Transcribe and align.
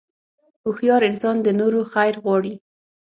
هوښیار 0.63 1.01
انسان 1.09 1.35
د 1.41 1.47
نورو 1.59 1.79
خیر 1.91 2.15
غواړي. 2.23 2.53